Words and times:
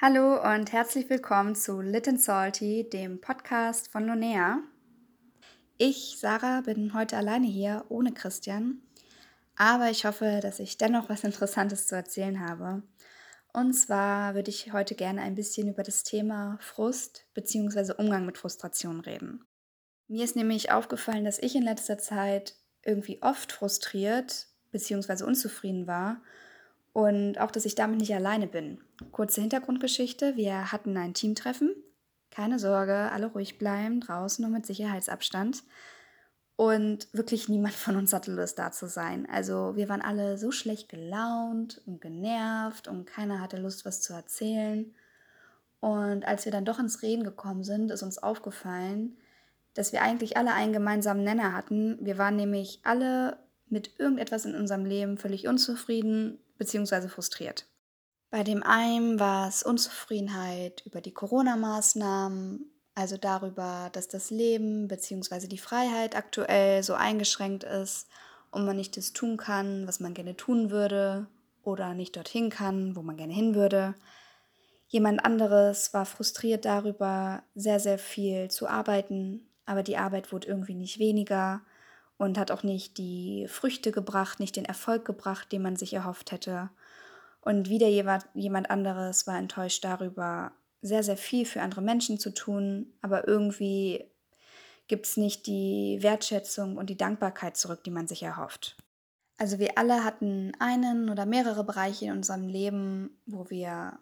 Hallo 0.00 0.42
und 0.42 0.72
herzlich 0.72 1.08
willkommen 1.08 1.54
zu 1.54 1.80
Lit 1.80 2.08
and 2.08 2.20
Salty, 2.20 2.90
dem 2.90 3.20
Podcast 3.20 3.92
von 3.92 4.04
Lonea. 4.04 4.58
Ich, 5.78 6.16
Sarah, 6.18 6.62
bin 6.62 6.94
heute 6.94 7.16
alleine 7.16 7.46
hier, 7.46 7.84
ohne 7.88 8.12
Christian, 8.12 8.82
aber 9.54 9.90
ich 9.90 10.04
hoffe, 10.04 10.40
dass 10.42 10.58
ich 10.58 10.76
dennoch 10.78 11.08
was 11.08 11.22
Interessantes 11.22 11.86
zu 11.86 11.94
erzählen 11.94 12.40
habe. 12.40 12.82
Und 13.52 13.72
zwar 13.74 14.34
würde 14.34 14.50
ich 14.50 14.72
heute 14.72 14.96
gerne 14.96 15.22
ein 15.22 15.36
bisschen 15.36 15.68
über 15.68 15.84
das 15.84 16.02
Thema 16.02 16.58
Frust 16.60 17.24
bzw. 17.34 17.94
Umgang 17.96 18.26
mit 18.26 18.36
Frustration 18.36 18.98
reden. 18.98 19.44
Mir 20.08 20.24
ist 20.24 20.34
nämlich 20.34 20.72
aufgefallen, 20.72 21.24
dass 21.24 21.38
ich 21.38 21.54
in 21.54 21.62
letzter 21.62 21.98
Zeit 21.98 22.56
irgendwie 22.82 23.22
oft 23.22 23.52
frustriert 23.52 24.48
bzw. 24.72 25.22
unzufrieden 25.22 25.86
war 25.86 26.20
und 26.94 27.40
auch, 27.40 27.50
dass 27.50 27.64
ich 27.64 27.74
damit 27.74 27.98
nicht 27.98 28.14
alleine 28.14 28.46
bin. 28.46 28.78
Kurze 29.10 29.40
Hintergrundgeschichte, 29.40 30.36
wir 30.36 30.70
hatten 30.70 30.96
ein 30.96 31.12
Teamtreffen. 31.12 31.74
Keine 32.30 32.60
Sorge, 32.60 33.10
alle 33.10 33.26
ruhig 33.26 33.58
bleiben, 33.58 34.00
draußen 34.00 34.44
und 34.44 34.52
mit 34.52 34.64
Sicherheitsabstand. 34.64 35.64
Und 36.54 37.08
wirklich 37.12 37.48
niemand 37.48 37.74
von 37.74 37.96
uns 37.96 38.12
hatte 38.12 38.32
Lust 38.32 38.60
da 38.60 38.70
zu 38.70 38.86
sein. 38.86 39.28
Also 39.28 39.74
wir 39.74 39.88
waren 39.88 40.02
alle 40.02 40.38
so 40.38 40.52
schlecht 40.52 40.88
gelaunt 40.88 41.82
und 41.84 42.00
genervt 42.00 42.86
und 42.86 43.06
keiner 43.06 43.40
hatte 43.40 43.56
Lust, 43.56 43.84
was 43.84 44.00
zu 44.00 44.12
erzählen. 44.12 44.94
Und 45.80 46.24
als 46.24 46.44
wir 46.44 46.52
dann 46.52 46.64
doch 46.64 46.78
ins 46.78 47.02
Reden 47.02 47.24
gekommen 47.24 47.64
sind, 47.64 47.90
ist 47.90 48.04
uns 48.04 48.18
aufgefallen, 48.18 49.16
dass 49.74 49.92
wir 49.92 50.00
eigentlich 50.00 50.36
alle 50.36 50.54
einen 50.54 50.72
gemeinsamen 50.72 51.24
Nenner 51.24 51.54
hatten. 51.54 51.98
Wir 52.00 52.18
waren 52.18 52.36
nämlich 52.36 52.78
alle 52.84 53.36
mit 53.68 53.98
irgendetwas 53.98 54.44
in 54.44 54.54
unserem 54.54 54.84
Leben 54.84 55.18
völlig 55.18 55.48
unzufrieden 55.48 56.38
bzw. 56.58 57.08
frustriert. 57.08 57.66
Bei 58.30 58.42
dem 58.42 58.62
einen 58.62 59.20
war 59.20 59.48
es 59.48 59.62
Unzufriedenheit 59.62 60.82
über 60.84 61.00
die 61.00 61.14
Corona-Maßnahmen, 61.14 62.70
also 62.94 63.16
darüber, 63.16 63.90
dass 63.92 64.08
das 64.08 64.30
Leben 64.30 64.88
bzw. 64.88 65.46
die 65.46 65.58
Freiheit 65.58 66.16
aktuell 66.16 66.82
so 66.82 66.94
eingeschränkt 66.94 67.64
ist 67.64 68.08
und 68.50 68.64
man 68.64 68.76
nicht 68.76 68.96
das 68.96 69.12
tun 69.12 69.36
kann, 69.36 69.86
was 69.86 70.00
man 70.00 70.14
gerne 70.14 70.36
tun 70.36 70.70
würde 70.70 71.26
oder 71.62 71.94
nicht 71.94 72.16
dorthin 72.16 72.50
kann, 72.50 72.96
wo 72.96 73.02
man 73.02 73.16
gerne 73.16 73.32
hin 73.32 73.54
würde. 73.54 73.94
Jemand 74.88 75.24
anderes 75.24 75.92
war 75.94 76.06
frustriert 76.06 76.64
darüber, 76.64 77.42
sehr, 77.54 77.80
sehr 77.80 77.98
viel 77.98 78.50
zu 78.50 78.68
arbeiten, 78.68 79.48
aber 79.66 79.82
die 79.82 79.96
Arbeit 79.96 80.32
wurde 80.32 80.48
irgendwie 80.48 80.74
nicht 80.74 80.98
weniger 80.98 81.62
und 82.16 82.38
hat 82.38 82.50
auch 82.50 82.62
nicht 82.62 82.98
die 82.98 83.46
Früchte 83.48 83.92
gebracht, 83.92 84.40
nicht 84.40 84.56
den 84.56 84.64
Erfolg 84.64 85.04
gebracht, 85.04 85.52
den 85.52 85.62
man 85.62 85.76
sich 85.76 85.92
erhofft 85.92 86.32
hätte. 86.32 86.70
Und 87.40 87.68
wieder 87.68 87.88
jemand 87.88 88.70
anderes 88.70 89.26
war 89.26 89.38
enttäuscht 89.38 89.84
darüber, 89.84 90.52
sehr, 90.80 91.02
sehr 91.02 91.16
viel 91.16 91.46
für 91.46 91.62
andere 91.62 91.82
Menschen 91.82 92.18
zu 92.18 92.32
tun, 92.32 92.92
aber 93.00 93.26
irgendwie 93.26 94.04
gibt 94.86 95.06
es 95.06 95.16
nicht 95.16 95.46
die 95.46 95.98
Wertschätzung 96.00 96.76
und 96.76 96.90
die 96.90 96.96
Dankbarkeit 96.96 97.56
zurück, 97.56 97.82
die 97.84 97.90
man 97.90 98.06
sich 98.06 98.22
erhofft. 98.22 98.76
Also 99.38 99.58
wir 99.58 99.78
alle 99.78 100.04
hatten 100.04 100.52
einen 100.60 101.10
oder 101.10 101.26
mehrere 101.26 101.64
Bereiche 101.64 102.04
in 102.06 102.12
unserem 102.12 102.48
Leben, 102.48 103.18
wo 103.26 103.50
wir 103.50 103.98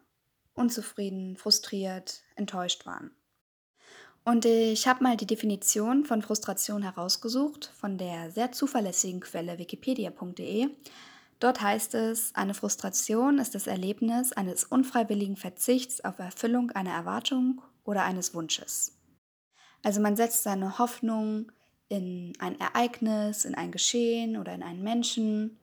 unzufrieden, 0.54 1.36
frustriert, 1.36 2.22
enttäuscht 2.36 2.84
waren. 2.84 3.12
Und 4.24 4.44
ich 4.44 4.86
habe 4.86 5.02
mal 5.02 5.16
die 5.16 5.26
Definition 5.26 6.04
von 6.04 6.22
Frustration 6.22 6.82
herausgesucht 6.82 7.72
von 7.74 7.98
der 7.98 8.30
sehr 8.30 8.52
zuverlässigen 8.52 9.20
Quelle 9.20 9.58
wikipedia.de 9.58 10.70
Dort 11.42 11.60
heißt 11.60 11.96
es, 11.96 12.32
eine 12.36 12.54
Frustration 12.54 13.38
ist 13.38 13.56
das 13.56 13.66
Erlebnis 13.66 14.32
eines 14.32 14.62
unfreiwilligen 14.62 15.36
Verzichts 15.36 16.04
auf 16.04 16.20
Erfüllung 16.20 16.70
einer 16.70 16.92
Erwartung 16.92 17.60
oder 17.82 18.04
eines 18.04 18.32
Wunsches. 18.32 18.96
Also 19.82 20.00
man 20.00 20.14
setzt 20.14 20.44
seine 20.44 20.78
Hoffnung 20.78 21.50
in 21.88 22.32
ein 22.38 22.60
Ereignis, 22.60 23.44
in 23.44 23.56
ein 23.56 23.72
Geschehen 23.72 24.36
oder 24.36 24.54
in 24.54 24.62
einen 24.62 24.84
Menschen 24.84 25.58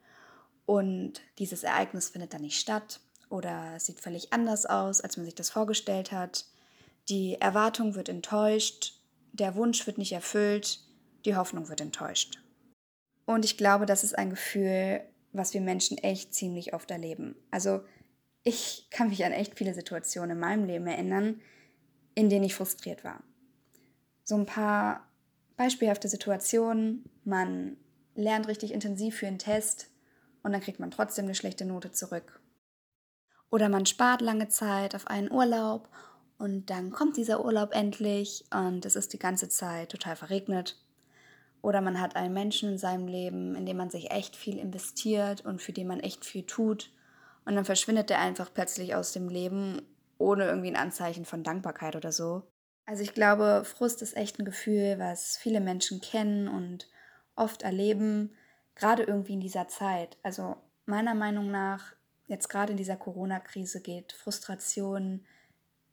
und 0.65 1.21
dieses 1.37 1.63
Ereignis 1.63 2.09
findet 2.09 2.33
dann 2.33 2.41
nicht 2.41 2.59
statt 2.59 2.99
oder 3.29 3.79
sieht 3.79 4.01
völlig 4.01 4.33
anders 4.33 4.65
aus, 4.65 4.99
als 4.99 5.15
man 5.15 5.25
sich 5.25 5.35
das 5.35 5.49
vorgestellt 5.49 6.11
hat. 6.11 6.43
Die 7.09 7.41
Erwartung 7.41 7.95
wird 7.95 8.07
enttäuscht, 8.07 9.01
der 9.33 9.55
Wunsch 9.55 9.87
wird 9.87 9.97
nicht 9.97 10.11
erfüllt, 10.11 10.79
die 11.25 11.35
Hoffnung 11.35 11.67
wird 11.67 11.81
enttäuscht. 11.81 12.39
Und 13.25 13.45
ich 13.45 13.57
glaube, 13.57 13.85
das 13.85 14.03
ist 14.03 14.17
ein 14.17 14.29
Gefühl, 14.29 15.01
was 15.31 15.53
wir 15.53 15.61
Menschen 15.61 15.97
echt 15.97 16.33
ziemlich 16.33 16.73
oft 16.73 16.89
erleben. 16.91 17.35
Also 17.51 17.81
ich 18.43 18.87
kann 18.91 19.09
mich 19.09 19.25
an 19.25 19.31
echt 19.31 19.57
viele 19.57 19.73
Situationen 19.73 20.31
in 20.31 20.39
meinem 20.39 20.65
Leben 20.65 20.87
erinnern, 20.87 21.41
in 22.15 22.29
denen 22.29 22.45
ich 22.45 22.55
frustriert 22.55 23.03
war. 23.03 23.23
So 24.23 24.35
ein 24.35 24.45
paar 24.45 25.07
beispielhafte 25.57 26.07
Situationen, 26.07 27.09
man 27.23 27.77
lernt 28.15 28.47
richtig 28.47 28.71
intensiv 28.71 29.17
für 29.17 29.27
einen 29.27 29.39
Test 29.39 29.89
und 30.43 30.51
dann 30.51 30.61
kriegt 30.61 30.79
man 30.79 30.91
trotzdem 30.91 31.25
eine 31.25 31.35
schlechte 31.35 31.65
Note 31.65 31.91
zurück. 31.91 32.39
Oder 33.51 33.67
man 33.67 33.85
spart 33.85 34.21
lange 34.21 34.47
Zeit 34.49 34.93
auf 34.95 35.07
einen 35.07 35.31
Urlaub 35.31 35.89
und 36.39 36.69
dann 36.69 36.89
kommt 36.91 37.17
dieser 37.17 37.45
Urlaub 37.45 37.75
endlich 37.75 38.45
und 38.51 38.85
es 38.85 38.95
ist 38.95 39.13
die 39.13 39.19
ganze 39.19 39.49
Zeit 39.49 39.89
total 39.89 40.15
verregnet 40.15 40.77
oder 41.61 41.81
man 41.81 41.99
hat 41.99 42.15
einen 42.15 42.33
Menschen 42.33 42.69
in 42.69 42.77
seinem 42.77 43.07
Leben, 43.07 43.55
in 43.55 43.65
dem 43.65 43.77
man 43.77 43.89
sich 43.89 44.11
echt 44.11 44.35
viel 44.35 44.57
investiert 44.57 45.45
und 45.45 45.61
für 45.61 45.73
den 45.73 45.87
man 45.87 45.99
echt 45.99 46.23
viel 46.25 46.43
tut. 46.43 46.91
Und 47.45 47.55
dann 47.55 47.65
verschwindet 47.65 48.09
der 48.09 48.19
einfach 48.19 48.53
plötzlich 48.53 48.95
aus 48.95 49.11
dem 49.11 49.27
Leben, 49.27 49.81
ohne 50.17 50.45
irgendwie 50.45 50.69
ein 50.69 50.77
Anzeichen 50.77 51.25
von 51.25 51.43
Dankbarkeit 51.43 51.95
oder 51.95 52.11
so. 52.11 52.43
Also 52.85 53.03
ich 53.03 53.13
glaube, 53.13 53.63
Frust 53.65 54.01
ist 54.01 54.15
echt 54.15 54.39
ein 54.39 54.45
Gefühl, 54.45 54.95
was 54.97 55.35
viele 55.37 55.59
Menschen 55.59 55.99
kennen 55.99 56.47
und 56.47 56.87
oft 57.35 57.63
erleben, 57.63 58.33
gerade 58.75 59.03
irgendwie 59.03 59.33
in 59.33 59.41
dieser 59.41 59.67
Zeit. 59.67 60.17
Also 60.23 60.55
meiner 60.85 61.15
Meinung 61.15 61.51
nach, 61.51 61.93
jetzt 62.27 62.47
gerade 62.47 62.71
in 62.71 62.77
dieser 62.77 62.97
Corona-Krise 62.97 63.81
geht 63.81 64.13
Frustration 64.13 65.25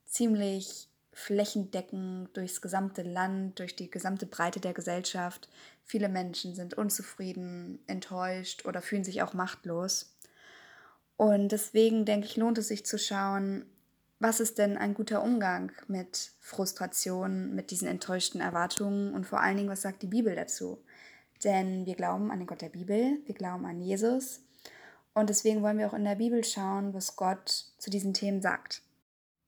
ziemlich 0.06 0.89
flächendeckend 1.12 2.37
durchs 2.37 2.61
gesamte 2.61 3.03
Land, 3.03 3.59
durch 3.59 3.75
die 3.75 3.91
gesamte 3.91 4.27
Breite 4.27 4.61
der 4.61 4.75
Gesellschaft. 4.75 5.49
Viele 5.84 6.09
Menschen 6.09 6.55
sind 6.55 6.75
unzufrieden, 6.75 7.78
enttäuscht 7.87 8.67
oder 8.67 8.83
fühlen 8.83 9.05
sich 9.05 9.22
auch 9.22 9.33
machtlos. 9.33 10.15
Und 11.17 11.53
deswegen 11.53 12.05
denke 12.05 12.27
ich, 12.27 12.37
lohnt 12.37 12.59
es 12.59 12.69
sich 12.69 12.84
zu 12.84 12.99
schauen, 12.99 13.65
was 14.19 14.41
ist 14.41 14.59
denn 14.59 14.77
ein 14.78 14.94
guter 14.94 15.22
Umgang 15.22 15.72
mit 15.89 16.33
Frustration, 16.41 17.55
mit 17.55 17.71
diesen 17.71 17.88
enttäuschten 17.88 18.41
Erwartungen 18.41 19.15
und 19.15 19.27
vor 19.27 19.41
allen 19.41 19.56
Dingen, 19.56 19.69
was 19.69 19.83
sagt 19.83 20.03
die 20.03 20.06
Bibel 20.06 20.34
dazu? 20.34 20.83
Denn 21.44 21.84
wir 21.84 21.94
glauben 21.94 22.31
an 22.31 22.38
den 22.38 22.47
Gott 22.47 22.62
der 22.62 22.71
Bibel, 22.71 23.19
wir 23.27 23.34
glauben 23.34 23.67
an 23.67 23.81
Jesus 23.81 24.41
und 25.12 25.31
deswegen 25.31 25.62
wollen 25.62 25.78
wir 25.78 25.87
auch 25.87 25.94
in 25.94 26.05
der 26.05 26.17
Bibel 26.17 26.44
schauen, 26.44 26.93
was 26.93 27.17
Gott 27.17 27.49
zu 27.78 27.91
diesen 27.91 28.12
Themen 28.12 28.43
sagt. 28.43 28.83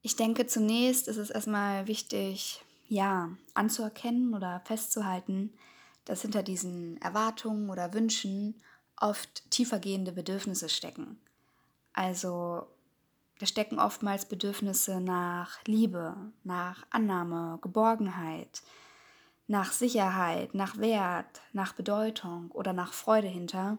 Ich 0.03 0.17
denke, 0.17 0.47
zunächst 0.47 1.09
ist 1.09 1.17
es 1.17 1.31
erstmal 1.31 1.87
wichtig, 1.87 2.63
ja, 2.87 3.31
anzuerkennen 3.55 4.35
oder 4.35 4.61
festzuhalten, 4.65 5.53
dass 6.05 6.23
hinter 6.23 6.43
diesen 6.43 7.01
Erwartungen 7.03 7.69
oder 7.69 7.93
Wünschen 7.93 8.63
oft 8.97 9.51
tiefergehende 9.51 10.13
Bedürfnisse 10.13 10.69
stecken. 10.69 11.21
Also 11.93 12.67
da 13.39 13.47
stecken 13.47 13.79
oftmals 13.79 14.27
Bedürfnisse 14.27 15.01
nach 15.01 15.65
Liebe, 15.65 16.17
nach 16.45 16.85
Annahme, 16.91 17.59
Geborgenheit, 17.63 18.63
nach 19.47 19.73
Sicherheit, 19.73 20.55
nach 20.55 20.79
Wert, 20.79 21.41
nach 21.53 21.73
Bedeutung 21.73 22.51
oder 22.51 22.73
nach 22.73 22.93
Freude 22.93 23.29
hinter. 23.29 23.79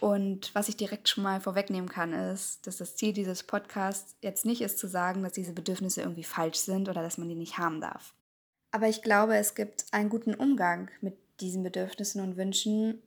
Und 0.00 0.54
was 0.54 0.68
ich 0.68 0.76
direkt 0.76 1.08
schon 1.08 1.24
mal 1.24 1.40
vorwegnehmen 1.40 1.88
kann, 1.88 2.12
ist, 2.12 2.66
dass 2.66 2.76
das 2.76 2.96
Ziel 2.96 3.12
dieses 3.12 3.42
Podcasts 3.42 4.14
jetzt 4.20 4.44
nicht 4.44 4.60
ist 4.60 4.78
zu 4.78 4.88
sagen, 4.88 5.22
dass 5.22 5.32
diese 5.32 5.52
Bedürfnisse 5.52 6.02
irgendwie 6.02 6.24
falsch 6.24 6.58
sind 6.58 6.88
oder 6.88 7.02
dass 7.02 7.18
man 7.18 7.28
die 7.28 7.34
nicht 7.34 7.58
haben 7.58 7.80
darf. 7.80 8.14
Aber 8.72 8.88
ich 8.88 9.02
glaube, 9.02 9.36
es 9.36 9.54
gibt 9.54 9.86
einen 9.92 10.10
guten 10.10 10.34
Umgang 10.34 10.90
mit 11.00 11.16
diesen 11.40 11.62
Bedürfnissen 11.62 12.20
und 12.20 12.36
Wünschen, 12.36 13.02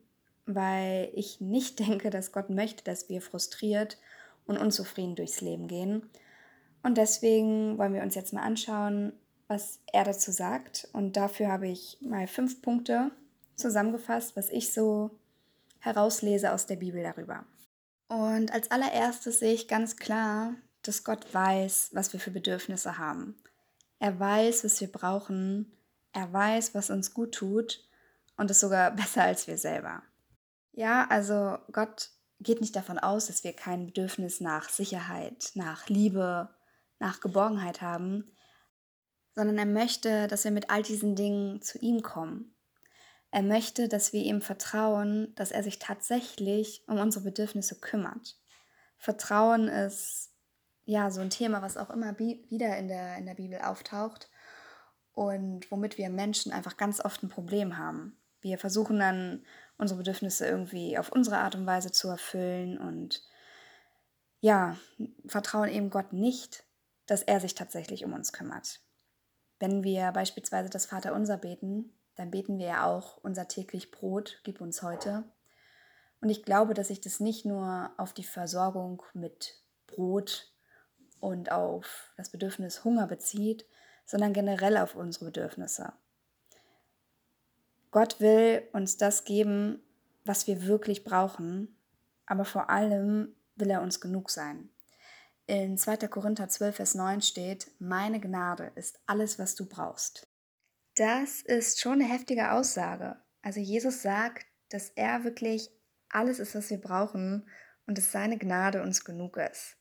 weil 0.45 1.11
ich 1.13 1.41
nicht 1.41 1.79
denke, 1.87 2.09
dass 2.09 2.31
Gott 2.31 2.49
möchte, 2.49 2.83
dass 2.83 3.09
wir 3.09 3.21
frustriert 3.21 3.97
und 4.45 4.57
unzufrieden 4.57 5.15
durchs 5.15 5.41
Leben 5.41 5.67
gehen. 5.67 6.09
Und 6.81 6.97
deswegen 6.97 7.77
wollen 7.77 7.93
wir 7.93 8.01
uns 8.01 8.15
jetzt 8.15 8.33
mal 8.33 8.41
anschauen, 8.41 9.13
was 9.47 9.79
er 9.91 10.05
dazu 10.05 10.31
sagt. 10.31 10.87
Und 10.93 11.17
dafür 11.17 11.49
habe 11.49 11.67
ich 11.67 11.97
mal 12.01 12.25
fünf 12.25 12.61
Punkte 12.61 13.11
zusammengefasst, 13.55 14.35
was 14.35 14.49
ich 14.49 14.71
so 14.73 15.11
herauslese 15.79 16.51
aus 16.51 16.65
der 16.65 16.75
Bibel 16.75 17.03
darüber. 17.03 17.45
Und 18.07 18.51
als 18.51 18.71
allererstes 18.71 19.39
sehe 19.39 19.53
ich 19.53 19.67
ganz 19.67 19.97
klar, 19.97 20.55
dass 20.81 21.03
Gott 21.03 21.33
weiß, 21.33 21.91
was 21.93 22.13
wir 22.13 22.19
für 22.19 22.31
Bedürfnisse 22.31 22.97
haben. 22.97 23.37
Er 23.99 24.19
weiß, 24.19 24.63
was 24.63 24.81
wir 24.81 24.91
brauchen. 24.91 25.71
Er 26.13 26.31
weiß, 26.31 26.73
was 26.73 26.89
uns 26.89 27.13
gut 27.13 27.35
tut 27.35 27.87
und 28.37 28.49
ist 28.49 28.61
sogar 28.61 28.91
besser 28.95 29.23
als 29.23 29.47
wir 29.47 29.57
selber. 29.57 30.01
Ja, 30.71 31.07
also 31.09 31.57
Gott 31.71 32.11
geht 32.39 32.61
nicht 32.61 32.75
davon 32.75 32.97
aus, 32.97 33.27
dass 33.27 33.43
wir 33.43 33.53
kein 33.53 33.87
Bedürfnis 33.87 34.39
nach 34.39 34.69
Sicherheit, 34.69 35.51
nach 35.55 35.89
Liebe, 35.89 36.49
nach 36.99 37.19
Geborgenheit 37.19 37.81
haben, 37.81 38.31
sondern 39.35 39.57
er 39.57 39.65
möchte, 39.65 40.27
dass 40.27 40.45
wir 40.45 40.51
mit 40.51 40.69
all 40.69 40.81
diesen 40.81 41.15
Dingen 41.15 41.61
zu 41.61 41.77
ihm 41.79 42.01
kommen. 42.01 42.55
Er 43.31 43.43
möchte, 43.43 43.87
dass 43.87 44.11
wir 44.11 44.23
ihm 44.23 44.41
vertrauen, 44.41 45.33
dass 45.35 45.51
er 45.51 45.63
sich 45.63 45.79
tatsächlich 45.79 46.83
um 46.87 46.97
unsere 46.99 47.25
Bedürfnisse 47.25 47.79
kümmert. 47.79 48.37
Vertrauen 48.97 49.67
ist 49.67 50.31
ja 50.85 51.11
so 51.11 51.21
ein 51.21 51.29
Thema, 51.29 51.61
was 51.61 51.77
auch 51.77 51.91
immer 51.91 52.17
wieder 52.17 52.77
in 52.77 52.87
der, 52.87 53.17
in 53.17 53.25
der 53.27 53.35
Bibel 53.35 53.59
auftaucht 53.61 54.29
und 55.13 55.69
womit 55.69 55.97
wir 55.97 56.09
Menschen 56.09 56.51
einfach 56.51 56.77
ganz 56.77 57.03
oft 57.03 57.21
ein 57.21 57.29
Problem 57.29 57.77
haben. 57.77 58.17
Wir 58.41 58.57
versuchen 58.57 58.99
dann 58.99 59.45
unsere 59.77 59.99
Bedürfnisse 59.99 60.47
irgendwie 60.47 60.97
auf 60.97 61.11
unsere 61.11 61.37
Art 61.37 61.55
und 61.55 61.65
Weise 61.65 61.91
zu 61.91 62.07
erfüllen 62.09 62.77
und 62.79 63.21
ja, 64.41 64.77
vertrauen 65.27 65.69
eben 65.69 65.89
Gott 65.89 66.13
nicht, 66.13 66.63
dass 67.05 67.21
er 67.21 67.39
sich 67.39 67.53
tatsächlich 67.53 68.05
um 68.05 68.13
uns 68.13 68.33
kümmert. 68.33 68.79
Wenn 69.59 69.83
wir 69.83 70.11
beispielsweise 70.11 70.69
das 70.69 70.85
Vaterunser 70.85 71.37
beten, 71.37 71.91
dann 72.19 72.31
beten 72.31 72.59
wir 72.59 72.65
ja 72.65 72.85
auch 72.85 73.15
unser 73.23 73.47
täglich 73.47 73.91
Brot, 73.91 74.41
gib 74.43 74.59
uns 74.59 74.83
heute. 74.83 75.23
Und 76.19 76.27
ich 76.27 76.43
glaube, 76.43 76.73
dass 76.73 76.89
sich 76.89 76.99
das 76.99 77.21
nicht 77.21 77.45
nur 77.45 77.91
auf 77.95 78.11
die 78.11 78.25
Versorgung 78.25 79.03
mit 79.13 79.57
Brot 79.87 80.51
und 81.21 81.49
auf 81.49 82.11
das 82.17 82.27
Bedürfnis 82.27 82.83
Hunger 82.83 83.07
bezieht, 83.07 83.65
sondern 84.05 84.33
generell 84.33 84.75
auf 84.75 84.95
unsere 84.95 85.27
Bedürfnisse. 85.27 85.93
Gott 87.89 88.19
will 88.19 88.67
uns 88.73 88.97
das 88.97 89.23
geben, 89.23 89.81
was 90.25 90.45
wir 90.45 90.65
wirklich 90.65 91.05
brauchen, 91.05 91.73
aber 92.25 92.43
vor 92.43 92.69
allem 92.69 93.33
will 93.55 93.69
er 93.69 93.81
uns 93.81 94.01
genug 94.01 94.29
sein. 94.29 94.67
In 95.47 95.77
2. 95.77 96.09
Korinther 96.09 96.49
12, 96.49 96.75
Vers 96.75 96.95
9 96.95 97.21
steht, 97.21 97.71
meine 97.79 98.19
Gnade 98.19 98.73
ist 98.75 98.99
alles, 99.05 99.39
was 99.39 99.55
du 99.55 99.65
brauchst. 99.65 100.28
Das 100.99 101.41
ist 101.43 101.79
schon 101.79 102.01
eine 102.01 102.11
heftige 102.11 102.51
Aussage. 102.51 103.15
Also 103.41 103.61
Jesus 103.61 104.01
sagt, 104.01 104.45
dass 104.67 104.89
er 104.89 105.23
wirklich 105.23 105.69
alles 106.09 106.39
ist, 106.39 106.55
was 106.55 106.69
wir 106.69 106.77
brauchen 106.77 107.47
und 107.87 107.97
dass 107.97 108.11
seine 108.11 108.37
Gnade 108.37 108.81
uns 108.81 109.05
genug 109.05 109.37
ist. 109.37 109.77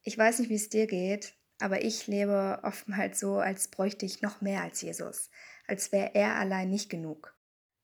Ich 0.00 0.16
weiß 0.16 0.38
nicht, 0.38 0.48
wie 0.48 0.54
es 0.54 0.70
dir 0.70 0.86
geht, 0.86 1.34
aber 1.60 1.84
ich 1.84 2.06
lebe 2.06 2.60
oftmals 2.62 3.20
so, 3.20 3.40
als 3.40 3.68
bräuchte 3.68 4.06
ich 4.06 4.22
noch 4.22 4.40
mehr 4.40 4.62
als 4.62 4.80
Jesus, 4.80 5.28
als 5.66 5.92
wäre 5.92 6.14
er 6.14 6.36
allein 6.36 6.70
nicht 6.70 6.88
genug, 6.88 7.36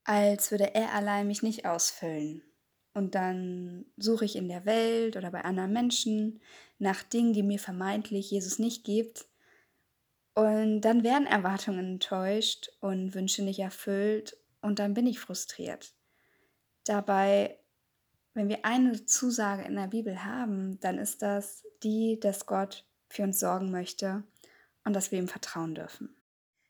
als 0.04 0.50
würde 0.50 0.74
er 0.74 0.94
allein 0.94 1.26
mich 1.26 1.42
nicht 1.42 1.66
ausfüllen. 1.66 2.42
Und 2.94 3.14
dann 3.14 3.84
suche 3.98 4.24
ich 4.24 4.36
in 4.36 4.48
der 4.48 4.64
Welt 4.64 5.18
oder 5.18 5.30
bei 5.32 5.42
anderen 5.42 5.74
Menschen 5.74 6.40
nach 6.78 7.02
Dingen, 7.02 7.34
die 7.34 7.42
mir 7.42 7.58
vermeintlich 7.58 8.30
Jesus 8.30 8.58
nicht 8.58 8.84
gibt. 8.84 9.28
Und 10.38 10.82
dann 10.82 11.02
werden 11.02 11.26
Erwartungen 11.26 11.94
enttäuscht 11.94 12.70
und 12.78 13.12
Wünsche 13.12 13.42
nicht 13.42 13.58
erfüllt 13.58 14.36
und 14.60 14.78
dann 14.78 14.94
bin 14.94 15.08
ich 15.08 15.18
frustriert. 15.18 15.92
Dabei, 16.84 17.58
wenn 18.34 18.48
wir 18.48 18.64
eine 18.64 19.04
Zusage 19.04 19.64
in 19.64 19.74
der 19.74 19.88
Bibel 19.88 20.24
haben, 20.24 20.78
dann 20.78 20.96
ist 20.96 21.22
das 21.22 21.64
die, 21.82 22.20
dass 22.20 22.46
Gott 22.46 22.84
für 23.08 23.24
uns 23.24 23.40
sorgen 23.40 23.72
möchte 23.72 24.22
und 24.84 24.92
dass 24.92 25.10
wir 25.10 25.18
ihm 25.18 25.26
vertrauen 25.26 25.74
dürfen. 25.74 26.14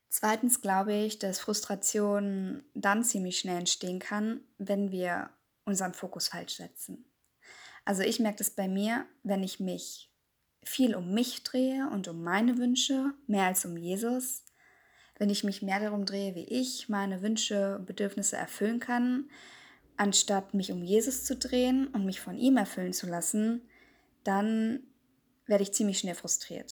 Zweitens 0.07 0.61
glaube 0.61 0.95
ich, 0.95 1.19
dass 1.19 1.39
Frustration 1.39 2.63
dann 2.73 3.03
ziemlich 3.03 3.37
schnell 3.37 3.59
entstehen 3.59 3.99
kann, 3.99 4.41
wenn 4.57 4.89
wir 4.89 5.29
unseren 5.65 5.93
Fokus 5.93 6.29
falsch 6.29 6.55
setzen. 6.55 7.05
Also 7.85 8.01
ich 8.01 8.19
merke 8.19 8.39
das 8.39 8.49
bei 8.49 8.67
mir, 8.67 9.05
wenn 9.21 9.43
ich 9.43 9.59
mich 9.59 10.08
viel 10.63 10.95
um 10.95 11.13
mich 11.13 11.43
drehe 11.43 11.89
und 11.91 12.07
um 12.07 12.23
meine 12.23 12.57
Wünsche, 12.57 13.13
mehr 13.27 13.45
als 13.45 13.65
um 13.65 13.77
Jesus, 13.77 14.43
wenn 15.17 15.29
ich 15.29 15.43
mich 15.43 15.61
mehr 15.61 15.79
darum 15.79 16.05
drehe, 16.05 16.35
wie 16.35 16.45
ich 16.45 16.89
meine 16.89 17.21
Wünsche 17.21 17.77
und 17.77 17.85
Bedürfnisse 17.85 18.37
erfüllen 18.37 18.79
kann, 18.79 19.29
anstatt 19.97 20.53
mich 20.53 20.71
um 20.71 20.81
Jesus 20.81 21.25
zu 21.25 21.35
drehen 21.35 21.87
und 21.87 22.05
mich 22.05 22.21
von 22.21 22.37
ihm 22.37 22.57
erfüllen 22.57 22.93
zu 22.93 23.07
lassen, 23.07 23.67
dann 24.23 24.83
werde 25.45 25.63
ich 25.63 25.73
ziemlich 25.73 25.99
schnell 25.99 26.15
frustriert. 26.15 26.71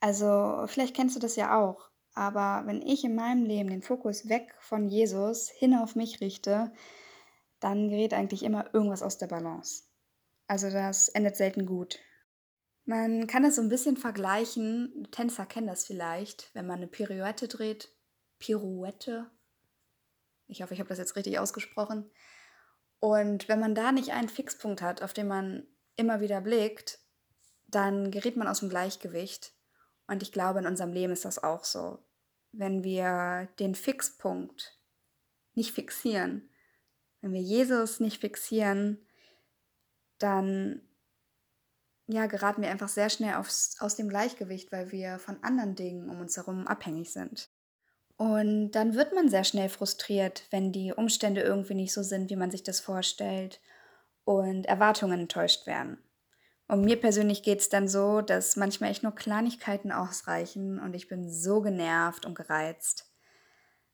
Also 0.00 0.64
vielleicht 0.66 0.94
kennst 0.94 1.16
du 1.16 1.20
das 1.20 1.34
ja 1.34 1.58
auch, 1.58 1.90
aber 2.14 2.62
wenn 2.66 2.80
ich 2.82 3.04
in 3.04 3.14
meinem 3.14 3.44
Leben 3.44 3.70
den 3.70 3.82
Fokus 3.82 4.28
weg 4.28 4.54
von 4.60 4.88
Jesus 4.88 5.48
hin 5.48 5.74
auf 5.74 5.96
mich 5.96 6.20
richte, 6.20 6.72
dann 7.58 7.88
gerät 7.88 8.14
eigentlich 8.14 8.42
immer 8.42 8.72
irgendwas 8.72 9.02
aus 9.02 9.18
der 9.18 9.26
Balance. 9.26 9.84
Also 10.46 10.70
das 10.70 11.08
endet 11.08 11.36
selten 11.36 11.66
gut. 11.66 11.98
Man 12.86 13.26
kann 13.26 13.42
das 13.42 13.56
so 13.56 13.62
ein 13.62 13.70
bisschen 13.70 13.96
vergleichen, 13.96 15.08
Tänzer 15.10 15.46
kennen 15.46 15.66
das 15.66 15.86
vielleicht, 15.86 16.50
wenn 16.54 16.66
man 16.66 16.76
eine 16.76 16.86
Pirouette 16.86 17.48
dreht. 17.48 17.90
Pirouette. 18.38 19.30
Ich 20.48 20.62
hoffe, 20.62 20.74
ich 20.74 20.80
habe 20.80 20.88
das 20.88 20.98
jetzt 20.98 21.16
richtig 21.16 21.38
ausgesprochen. 21.38 22.10
Und 23.00 23.48
wenn 23.48 23.60
man 23.60 23.74
da 23.74 23.92
nicht 23.92 24.12
einen 24.12 24.28
Fixpunkt 24.28 24.82
hat, 24.82 25.02
auf 25.02 25.14
den 25.14 25.28
man 25.28 25.66
immer 25.96 26.20
wieder 26.20 26.40
blickt, 26.40 26.98
dann 27.66 28.10
gerät 28.10 28.36
man 28.36 28.48
aus 28.48 28.60
dem 28.60 28.68
Gleichgewicht. 28.68 29.52
Und 30.06 30.22
ich 30.22 30.32
glaube, 30.32 30.58
in 30.58 30.66
unserem 30.66 30.92
Leben 30.92 31.12
ist 31.12 31.24
das 31.24 31.42
auch 31.42 31.64
so. 31.64 31.98
Wenn 32.52 32.84
wir 32.84 33.48
den 33.58 33.74
Fixpunkt 33.74 34.78
nicht 35.54 35.72
fixieren, 35.72 36.50
wenn 37.20 37.32
wir 37.32 37.40
Jesus 37.40 38.00
nicht 38.00 38.20
fixieren, 38.20 39.06
dann 40.18 40.82
ja, 42.06 42.26
geraten 42.26 42.62
wir 42.62 42.70
einfach 42.70 42.88
sehr 42.88 43.10
schnell 43.10 43.34
aufs, 43.34 43.76
aus 43.80 43.96
dem 43.96 44.08
Gleichgewicht, 44.08 44.70
weil 44.72 44.92
wir 44.92 45.18
von 45.18 45.42
anderen 45.42 45.74
Dingen 45.74 46.10
um 46.10 46.20
uns 46.20 46.36
herum 46.36 46.66
abhängig 46.66 47.12
sind. 47.12 47.48
Und 48.16 48.72
dann 48.72 48.94
wird 48.94 49.14
man 49.14 49.28
sehr 49.28 49.44
schnell 49.44 49.68
frustriert, 49.68 50.44
wenn 50.50 50.70
die 50.70 50.92
Umstände 50.92 51.40
irgendwie 51.40 51.74
nicht 51.74 51.92
so 51.92 52.02
sind, 52.02 52.30
wie 52.30 52.36
man 52.36 52.50
sich 52.50 52.62
das 52.62 52.78
vorstellt 52.80 53.60
und 54.24 54.66
Erwartungen 54.66 55.20
enttäuscht 55.20 55.66
werden. 55.66 55.98
Und 56.68 56.82
mir 56.82 56.98
persönlich 56.98 57.42
geht 57.42 57.60
es 57.60 57.68
dann 57.68 57.88
so, 57.88 58.20
dass 58.20 58.56
manchmal 58.56 58.90
echt 58.90 59.02
nur 59.02 59.14
Kleinigkeiten 59.14 59.92
ausreichen 59.92 60.78
und 60.78 60.94
ich 60.94 61.08
bin 61.08 61.30
so 61.30 61.60
genervt 61.60 62.24
und 62.24 62.34
gereizt. 62.34 63.10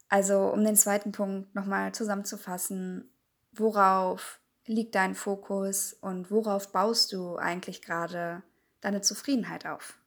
Also 0.09 0.49
um 0.49 0.65
den 0.65 0.77
zweiten 0.77 1.13
Punkt 1.13 1.55
nochmal 1.55 1.93
zusammenzufassen, 1.93 3.13
worauf 3.53 4.40
liegt 4.71 4.95
dein 4.95 5.15
Fokus 5.15 5.95
und 5.95 6.31
worauf 6.31 6.71
baust 6.71 7.13
du 7.13 7.37
eigentlich 7.37 7.83
gerade 7.83 8.43
deine 8.81 9.01
Zufriedenheit 9.01 9.67
auf? 9.67 9.99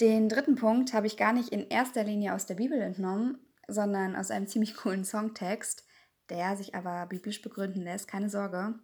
Den 0.00 0.28
dritten 0.28 0.54
Punkt 0.54 0.92
habe 0.92 1.06
ich 1.06 1.16
gar 1.16 1.32
nicht 1.32 1.50
in 1.50 1.68
erster 1.68 2.04
Linie 2.04 2.34
aus 2.34 2.46
der 2.46 2.54
Bibel 2.54 2.80
entnommen, 2.80 3.38
sondern 3.66 4.16
aus 4.16 4.30
einem 4.30 4.46
ziemlich 4.48 4.76
coolen 4.76 5.04
Songtext, 5.04 5.84
der 6.28 6.56
sich 6.56 6.74
aber 6.74 7.06
biblisch 7.06 7.42
begründen 7.42 7.82
lässt, 7.82 8.06
keine 8.06 8.30
Sorge. 8.30 8.78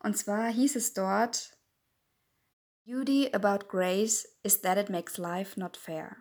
Und 0.00 0.16
zwar 0.16 0.48
hieß 0.48 0.76
es 0.76 0.92
dort, 0.92 1.56
Beauty 2.84 3.30
about 3.32 3.68
grace 3.68 4.28
is 4.42 4.60
that 4.60 4.76
it 4.76 4.90
makes 4.90 5.16
life 5.16 5.58
not 5.58 5.76
fair. 5.76 6.16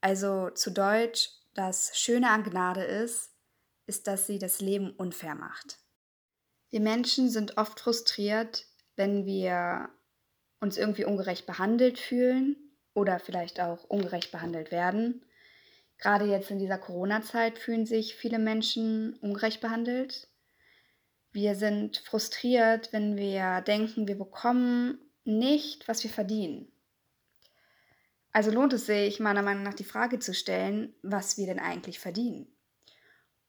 Also 0.00 0.50
zu 0.50 0.70
Deutsch, 0.70 1.30
das 1.54 1.96
Schöne 1.96 2.30
an 2.30 2.42
Gnade 2.42 2.82
ist, 2.82 3.30
ist, 3.86 4.06
dass 4.06 4.26
sie 4.26 4.38
das 4.38 4.60
Leben 4.60 4.90
unfair 4.90 5.34
macht. 5.34 5.78
Wir 6.70 6.80
Menschen 6.80 7.30
sind 7.30 7.56
oft 7.56 7.80
frustriert, 7.80 8.66
wenn 8.96 9.24
wir 9.24 9.88
uns 10.60 10.76
irgendwie 10.76 11.04
ungerecht 11.04 11.46
behandelt 11.46 11.98
fühlen 11.98 12.56
oder 12.94 13.18
vielleicht 13.18 13.60
auch 13.60 13.84
ungerecht 13.84 14.32
behandelt 14.32 14.70
werden. 14.70 15.24
Gerade 15.98 16.26
jetzt 16.26 16.50
in 16.50 16.58
dieser 16.58 16.78
Corona-Zeit 16.78 17.58
fühlen 17.58 17.86
sich 17.86 18.14
viele 18.14 18.38
Menschen 18.38 19.14
ungerecht 19.20 19.60
behandelt. 19.60 20.28
Wir 21.32 21.54
sind 21.54 21.98
frustriert, 21.98 22.92
wenn 22.92 23.16
wir 23.16 23.60
denken, 23.62 24.08
wir 24.08 24.16
bekommen 24.16 24.98
nicht, 25.24 25.88
was 25.88 26.02
wir 26.02 26.10
verdienen. 26.10 26.70
Also 28.32 28.50
lohnt 28.50 28.72
es 28.72 28.86
sich, 28.86 29.20
meiner 29.20 29.42
Meinung 29.42 29.62
nach 29.62 29.74
die 29.74 29.84
Frage 29.84 30.18
zu 30.18 30.34
stellen, 30.34 30.94
was 31.02 31.38
wir 31.38 31.46
denn 31.46 31.58
eigentlich 31.58 31.98
verdienen. 31.98 32.46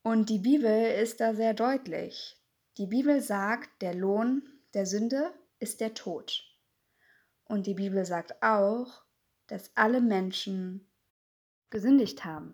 Und 0.02 0.30
die 0.30 0.40
Bibel 0.40 0.92
ist 0.92 1.20
da 1.20 1.34
sehr 1.34 1.54
deutlich. 1.54 2.38
Die 2.80 2.88
Bibel 2.88 3.20
sagt, 3.20 3.82
der 3.82 3.94
Lohn 3.94 4.42
der 4.74 4.86
Sünde 4.86 5.34
ist 5.60 5.82
der 5.82 5.96
Tod. 5.96 6.46
Und 7.44 7.68
die 7.68 7.74
Bibel 7.74 8.06
sagt 8.06 8.42
auch, 8.42 9.02
dass 9.48 9.76
alle 9.76 10.00
Menschen 10.00 10.88
gesündigt 11.72 12.24
haben. 12.24 12.54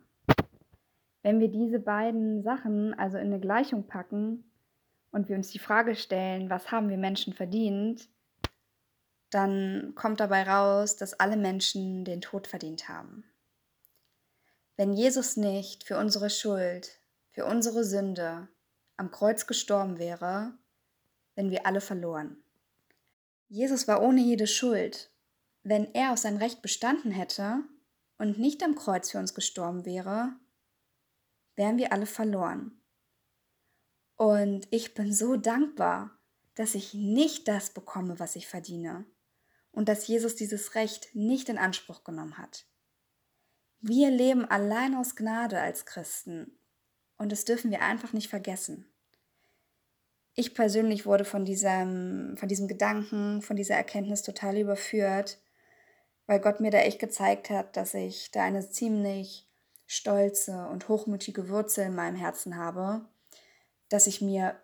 Wenn 1.21 1.39
wir 1.39 1.49
diese 1.49 1.79
beiden 1.79 2.41
Sachen 2.41 2.95
also 2.95 3.19
in 3.19 3.27
eine 3.27 3.39
Gleichung 3.39 3.85
packen 3.85 4.51
und 5.11 5.29
wir 5.29 5.35
uns 5.35 5.49
die 5.49 5.59
Frage 5.59 5.95
stellen, 5.95 6.49
was 6.49 6.71
haben 6.71 6.89
wir 6.89 6.97
Menschen 6.97 7.33
verdient, 7.33 8.09
dann 9.29 9.93
kommt 9.93 10.19
dabei 10.21 10.41
raus, 10.41 10.95
dass 10.95 11.19
alle 11.19 11.37
Menschen 11.37 12.03
den 12.03 12.21
Tod 12.21 12.47
verdient 12.47 12.89
haben. 12.89 13.25
Wenn 14.75 14.91
Jesus 14.91 15.37
nicht 15.37 15.83
für 15.83 15.99
unsere 15.99 16.31
Schuld, 16.31 16.99
für 17.29 17.45
unsere 17.45 17.83
Sünde 17.83 18.47
am 18.97 19.11
Kreuz 19.11 19.47
gestorben 19.47 19.99
wäre, 19.99 20.57
wenn 21.35 21.51
wir 21.51 21.65
alle 21.65 21.81
verloren. 21.81 22.37
Jesus 23.47 23.87
war 23.87 24.01
ohne 24.01 24.21
jede 24.21 24.47
Schuld. 24.47 25.11
wenn 25.67 25.91
er 25.95 26.13
auf 26.13 26.19
sein 26.19 26.37
Recht 26.37 26.61
bestanden 26.61 27.09
hätte 27.09 27.63
und 28.19 28.37
nicht 28.37 28.61
am 28.63 28.75
Kreuz 28.75 29.09
für 29.09 29.17
uns 29.17 29.33
gestorben 29.33 29.83
wäre, 29.83 30.35
wären 31.55 31.77
wir 31.77 31.91
alle 31.91 32.05
verloren. 32.05 32.79
Und 34.15 34.67
ich 34.69 34.93
bin 34.93 35.11
so 35.11 35.35
dankbar, 35.35 36.11
dass 36.53 36.75
ich 36.75 36.93
nicht 36.93 37.47
das 37.47 37.71
bekomme, 37.71 38.19
was 38.19 38.35
ich 38.35 38.47
verdiene 38.47 39.05
und 39.71 39.89
dass 39.89 40.07
Jesus 40.07 40.35
dieses 40.35 40.75
Recht 40.75 41.15
nicht 41.15 41.49
in 41.49 41.57
Anspruch 41.57 42.03
genommen 42.03 42.37
hat. 42.37 42.67
Wir 43.81 44.11
leben 44.11 44.45
allein 44.45 44.93
aus 44.93 45.15
Gnade 45.15 45.59
als 45.59 45.87
Christen 45.87 46.59
und 47.17 47.31
das 47.31 47.45
dürfen 47.45 47.71
wir 47.71 47.81
einfach 47.81 48.13
nicht 48.13 48.29
vergessen. 48.29 48.85
Ich 50.33 50.53
persönlich 50.53 51.05
wurde 51.05 51.23
von 51.23 51.45
diesem, 51.45 52.35
von 52.37 52.49
diesem 52.49 52.67
Gedanken, 52.67 53.41
von 53.41 53.55
dieser 53.55 53.75
Erkenntnis 53.75 54.21
total 54.21 54.57
überführt, 54.57 55.39
weil 56.27 56.41
Gott 56.41 56.59
mir 56.59 56.71
da 56.71 56.79
echt 56.79 56.99
gezeigt 56.99 57.49
hat, 57.49 57.77
dass 57.77 57.93
ich 57.93 58.31
da 58.31 58.43
eine 58.43 58.69
ziemlich 58.69 59.47
stolze 59.85 60.67
und 60.67 60.89
hochmütige 60.89 61.49
Wurzel 61.49 61.85
in 61.85 61.95
meinem 61.95 62.17
Herzen 62.17 62.57
habe, 62.57 63.05
dass 63.87 64.07
ich 64.07 64.19
mir 64.19 64.59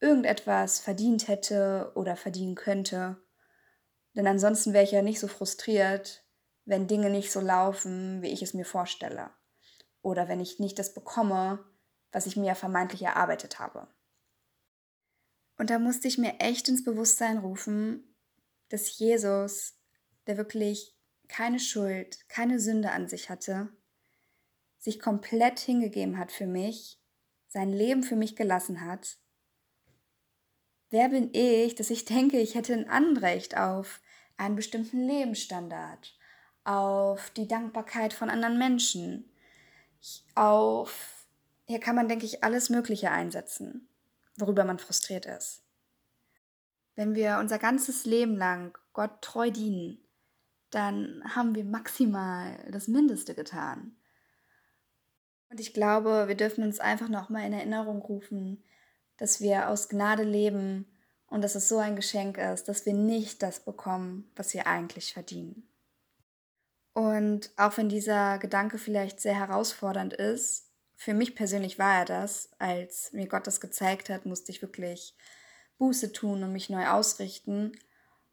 irgendetwas 0.00 0.80
verdient 0.80 1.28
hätte 1.28 1.92
oder 1.94 2.16
verdienen 2.16 2.54
könnte. 2.54 3.16
Denn 4.14 4.26
ansonsten 4.26 4.74
wäre 4.74 4.84
ich 4.84 4.90
ja 4.90 5.00
nicht 5.00 5.20
so 5.20 5.28
frustriert, 5.28 6.24
wenn 6.66 6.86
Dinge 6.86 7.08
nicht 7.08 7.32
so 7.32 7.40
laufen, 7.40 8.20
wie 8.20 8.28
ich 8.28 8.42
es 8.42 8.52
mir 8.52 8.64
vorstelle. 8.64 9.30
Oder 10.02 10.28
wenn 10.28 10.40
ich 10.40 10.58
nicht 10.58 10.78
das 10.78 10.92
bekomme, 10.92 11.64
was 12.14 12.26
ich 12.26 12.36
mir 12.36 12.54
vermeintlich 12.54 13.02
erarbeitet 13.02 13.58
habe. 13.58 13.88
Und 15.58 15.70
da 15.70 15.78
musste 15.78 16.06
ich 16.06 16.16
mir 16.16 16.38
echt 16.38 16.68
ins 16.68 16.84
Bewusstsein 16.84 17.38
rufen, 17.38 18.16
dass 18.68 18.98
Jesus, 18.98 19.74
der 20.26 20.36
wirklich 20.36 20.96
keine 21.28 21.58
Schuld, 21.58 22.28
keine 22.28 22.60
Sünde 22.60 22.92
an 22.92 23.08
sich 23.08 23.30
hatte, 23.30 23.68
sich 24.78 25.00
komplett 25.00 25.58
hingegeben 25.58 26.16
hat 26.16 26.30
für 26.30 26.46
mich, 26.46 27.00
sein 27.48 27.70
Leben 27.70 28.02
für 28.04 28.16
mich 28.16 28.36
gelassen 28.36 28.82
hat. 28.82 29.16
Wer 30.90 31.08
bin 31.08 31.30
ich, 31.32 31.74
dass 31.74 31.90
ich 31.90 32.04
denke, 32.04 32.38
ich 32.38 32.54
hätte 32.54 32.74
ein 32.74 32.88
Anrecht 32.88 33.56
auf 33.56 34.00
einen 34.36 34.54
bestimmten 34.54 35.00
Lebensstandard, 35.00 36.16
auf 36.62 37.30
die 37.30 37.48
Dankbarkeit 37.48 38.12
von 38.12 38.30
anderen 38.30 38.58
Menschen, 38.58 39.32
auf, 40.34 41.13
hier 41.66 41.80
kann 41.80 41.96
man, 41.96 42.08
denke 42.08 42.26
ich, 42.26 42.44
alles 42.44 42.70
Mögliche 42.70 43.10
einsetzen, 43.10 43.88
worüber 44.36 44.64
man 44.64 44.78
frustriert 44.78 45.26
ist. 45.26 45.62
Wenn 46.94 47.14
wir 47.14 47.38
unser 47.38 47.58
ganzes 47.58 48.04
Leben 48.04 48.36
lang 48.36 48.76
Gott 48.92 49.22
treu 49.22 49.50
dienen, 49.50 49.98
dann 50.70 51.22
haben 51.34 51.54
wir 51.54 51.64
maximal 51.64 52.58
das 52.70 52.88
Mindeste 52.88 53.34
getan. 53.34 53.96
Und 55.48 55.60
ich 55.60 55.72
glaube, 55.72 56.26
wir 56.26 56.36
dürfen 56.36 56.64
uns 56.64 56.80
einfach 56.80 57.08
nochmal 57.08 57.46
in 57.46 57.52
Erinnerung 57.52 58.02
rufen, 58.02 58.64
dass 59.16 59.40
wir 59.40 59.68
aus 59.68 59.88
Gnade 59.88 60.24
leben 60.24 60.86
und 61.26 61.42
dass 61.42 61.54
es 61.54 61.68
so 61.68 61.78
ein 61.78 61.96
Geschenk 61.96 62.38
ist, 62.38 62.68
dass 62.68 62.86
wir 62.86 62.94
nicht 62.94 63.42
das 63.42 63.60
bekommen, 63.60 64.30
was 64.36 64.52
wir 64.52 64.66
eigentlich 64.66 65.12
verdienen. 65.12 65.68
Und 66.92 67.50
auch 67.56 67.76
wenn 67.76 67.88
dieser 67.88 68.38
Gedanke 68.38 68.78
vielleicht 68.78 69.20
sehr 69.20 69.34
herausfordernd 69.34 70.12
ist, 70.14 70.70
für 70.96 71.14
mich 71.14 71.34
persönlich 71.34 71.78
war 71.78 71.98
er 72.00 72.04
das, 72.04 72.50
als 72.58 73.12
mir 73.12 73.26
Gott 73.26 73.46
das 73.46 73.60
gezeigt 73.60 74.10
hat, 74.10 74.26
musste 74.26 74.52
ich 74.52 74.62
wirklich 74.62 75.14
Buße 75.78 76.12
tun 76.12 76.42
und 76.42 76.52
mich 76.52 76.70
neu 76.70 76.86
ausrichten, 76.86 77.72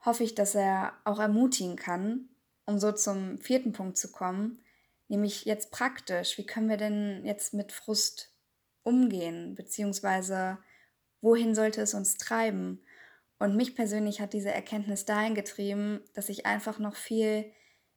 hoffe 0.06 0.24
ich, 0.24 0.36
dass 0.36 0.56
er 0.56 0.94
auch 1.04 1.20
ermutigen 1.20 1.76
kann, 1.76 2.30
um 2.66 2.80
so 2.80 2.92
zum 2.92 3.38
vierten 3.40 3.72
Punkt 3.72 3.98
zu 3.98 4.12
kommen, 4.12 4.64
nämlich 5.08 5.46
jetzt 5.46 5.72
praktisch, 5.72 6.38
wie 6.38 6.46
können 6.46 6.70
wir 6.70 6.78
denn 6.78 7.26
jetzt 7.26 7.54
mit 7.54 7.72
Frust 7.72 8.34
umgehen, 8.84 9.56
beziehungsweise 9.56 10.58
wohin 11.22 11.54
sollte 11.54 11.82
es 11.82 11.94
uns 11.94 12.18
treiben? 12.18 12.84
Und 13.40 13.56
mich 13.56 13.76
persönlich 13.76 14.22
hat 14.22 14.34
diese 14.34 14.52
Erkenntnis 14.52 15.06
dahin 15.06 15.34
getrieben, 15.36 16.02
dass 16.14 16.30
ich 16.30 16.46
einfach 16.46 16.78
noch 16.80 16.96
viel 16.96 17.52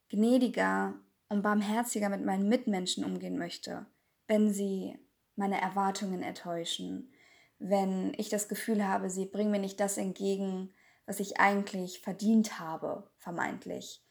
gnädiger 0.09 0.95
und 1.29 1.43
barmherziger 1.43 2.09
mit 2.09 2.25
meinen 2.25 2.49
Mitmenschen 2.49 3.05
umgehen 3.05 3.39
möchte, 3.39 3.87
wenn 4.27 4.53
sie 4.53 4.99
meine 5.37 5.61
Erwartungen 5.61 6.23
enttäuschen, 6.23 7.13
wenn 7.59 8.13
ich 8.17 8.29
das 8.29 8.49
Gefühl 8.49 8.87
habe, 8.87 9.11
sie 9.11 9.27
bringen 9.27 9.51
mir 9.51 9.59
nicht 9.59 9.81
das 9.81 9.97
entgegen, 9.97 10.73
was 11.07 11.21
ich 11.21 11.39
eigentlich 11.39 12.01
verdient 12.01 12.59
habe, 12.59 13.11
vermeintlich 13.19 14.05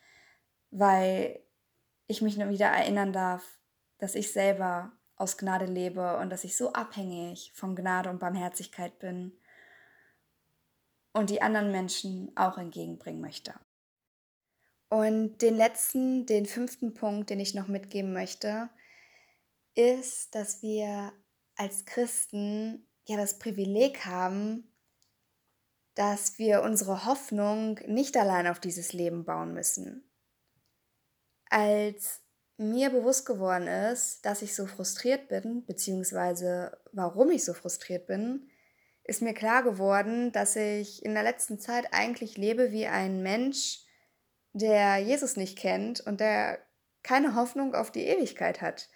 weil 0.74 1.40
ich 2.08 2.22
mich 2.22 2.38
nur 2.38 2.50
wieder 2.50 2.68
erinnern 2.68 3.14
darf, 3.14 3.60
dass 4.00 4.16
ich 4.16 4.34
selber 4.34 4.92
aus 5.16 5.38
Gnade 5.38 5.66
lebe 5.66 6.18
und 6.18 6.30
dass 6.30 6.44
ich 6.44 6.58
so 6.58 6.74
abhängig 6.74 7.52
von 7.54 7.76
Gnade 7.76 8.10
und 8.10 8.20
Barmherzigkeit 8.20 8.98
bin 9.00 9.32
und 11.14 11.30
die 11.30 11.42
anderen 11.42 11.72
Menschen 11.72 12.36
auch 12.36 12.58
entgegenbringen 12.58 13.22
möchte. 13.22 13.54
Und 14.90 15.42
den 15.42 15.56
letzten, 15.56 16.26
den 16.26 16.46
fünften 16.46 16.94
Punkt, 16.94 17.30
den 17.30 17.40
ich 17.40 17.54
noch 17.54 17.68
mitgeben 17.68 18.14
möchte, 18.14 18.70
ist, 19.76 20.36
dass 20.36 20.62
wir 20.62 21.14
als 21.56 21.86
Christen 21.86 22.88
ja 23.06 23.18
das 23.18 23.40
Privileg 23.40 24.06
haben, 24.06 24.72
dass 25.96 26.40
wir 26.40 26.64
unsere 26.64 27.06
Hoffnung 27.06 27.80
nicht 27.88 28.18
allein 28.18 28.48
auf 28.48 28.60
dieses 28.60 28.94
Leben 28.94 29.26
bauen 29.26 29.54
müssen 29.54 30.10
als 31.54 32.20
mir 32.58 32.90
bewusst 32.90 33.28
geworden 33.28 33.68
ist, 33.68 34.26
dass 34.26 34.42
ich 34.42 34.56
so 34.56 34.66
frustriert 34.66 35.28
bin, 35.28 35.64
beziehungsweise 35.66 36.76
warum 36.92 37.30
ich 37.30 37.46
so 37.46 37.54
frustriert 37.54 38.08
bin, 38.08 38.50
ist 39.04 39.22
mir 39.22 39.36
klar 39.36 39.62
geworden, 39.62 40.32
dass 40.32 40.56
ich 40.56 41.06
in 41.06 41.14
der 41.14 41.22
letzten 41.22 41.60
Zeit 41.60 41.90
eigentlich 41.92 42.38
lebe 42.38 42.72
wie 42.72 42.88
ein 42.88 43.22
Mensch, 43.22 43.86
der 44.54 44.98
Jesus 44.98 45.36
nicht 45.36 45.58
kennt 45.58 46.02
und 46.02 46.20
der 46.20 46.58
keine 47.04 47.36
Hoffnung 47.36 47.76
auf 47.76 47.92
die 47.92 48.08
Ewigkeit 48.08 48.62
hat. 48.62 48.90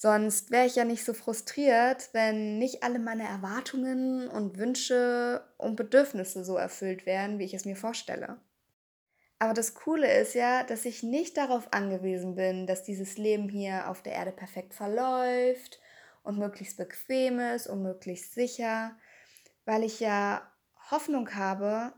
Sonst 0.00 0.52
wäre 0.52 0.64
ich 0.64 0.76
ja 0.76 0.84
nicht 0.84 1.04
so 1.04 1.12
frustriert, 1.12 2.10
wenn 2.12 2.58
nicht 2.58 2.84
alle 2.84 3.00
meine 3.00 3.24
Erwartungen 3.24 4.28
und 4.28 4.56
Wünsche 4.56 5.42
und 5.56 5.74
Bedürfnisse 5.74 6.44
so 6.44 6.56
erfüllt 6.56 7.04
wären, 7.04 7.40
wie 7.40 7.44
ich 7.44 7.54
es 7.54 7.64
mir 7.64 7.74
vorstelle. 7.74 8.40
Aber 9.40 9.54
das 9.54 9.74
Coole 9.74 10.20
ist 10.20 10.34
ja, 10.34 10.62
dass 10.62 10.84
ich 10.84 11.02
nicht 11.02 11.36
darauf 11.36 11.72
angewiesen 11.72 12.36
bin, 12.36 12.68
dass 12.68 12.84
dieses 12.84 13.18
Leben 13.18 13.48
hier 13.48 13.90
auf 13.90 14.00
der 14.00 14.12
Erde 14.12 14.30
perfekt 14.30 14.72
verläuft 14.72 15.80
und 16.22 16.38
möglichst 16.38 16.76
bequem 16.76 17.40
ist 17.40 17.66
und 17.66 17.82
möglichst 17.82 18.34
sicher, 18.34 18.96
weil 19.64 19.82
ich 19.82 19.98
ja 19.98 20.48
Hoffnung 20.92 21.34
habe 21.34 21.92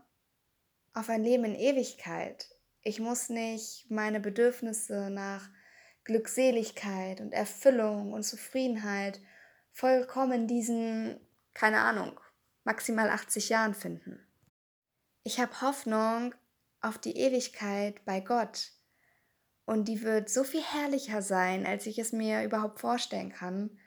auf 0.95 1.07
ein 1.07 1.23
Leben 1.23 1.45
in 1.45 1.55
Ewigkeit. 1.55 2.49
Ich 2.81 2.99
muss 2.99 3.29
nicht 3.29 3.91
meine 3.91 4.19
Bedürfnisse 4.19 5.11
nach 5.11 5.49
Glückseligkeit 6.03 7.21
und 7.21 7.33
Erfüllung 7.33 8.13
und 8.13 8.23
Zufriedenheit 8.23 9.19
vollkommen 9.71 10.47
diesen, 10.47 11.19
keine 11.53 11.79
Ahnung, 11.79 12.19
maximal 12.63 13.09
80 13.09 13.49
Jahren 13.49 13.73
finden. 13.73 14.19
Ich 15.23 15.39
habe 15.39 15.61
Hoffnung 15.61 16.33
auf 16.81 16.97
die 16.97 17.17
Ewigkeit 17.17 18.03
bei 18.05 18.19
Gott. 18.19 18.71
Und 19.65 19.87
die 19.87 20.01
wird 20.01 20.29
so 20.29 20.43
viel 20.43 20.63
herrlicher 20.63 21.21
sein, 21.21 21.65
als 21.65 21.85
ich 21.85 21.99
es 21.99 22.11
mir 22.11 22.43
überhaupt 22.43 22.79
vorstellen 22.79 23.31
kann. 23.31 23.79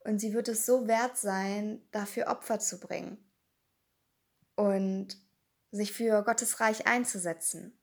Und 0.00 0.20
sie 0.20 0.32
wird 0.32 0.48
es 0.48 0.64
so 0.64 0.86
wert 0.86 1.18
sein, 1.18 1.82
dafür 1.90 2.28
Opfer 2.28 2.60
zu 2.60 2.80
bringen 2.80 3.18
und 4.58 5.16
sich 5.70 5.92
für 5.92 6.22
Gottes 6.24 6.60
Reich 6.60 6.86
einzusetzen. 6.86 7.77